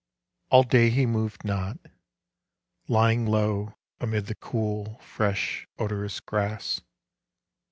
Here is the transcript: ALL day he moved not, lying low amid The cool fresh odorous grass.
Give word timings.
ALL 0.49 0.63
day 0.63 0.89
he 0.89 1.05
moved 1.05 1.45
not, 1.45 1.77
lying 2.87 3.27
low 3.27 3.75
amid 3.99 4.25
The 4.25 4.33
cool 4.33 4.97
fresh 4.97 5.67
odorous 5.77 6.19
grass. 6.19 6.81